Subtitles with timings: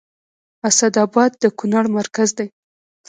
[0.69, 2.47] اسداباد د کونړ مرکز دی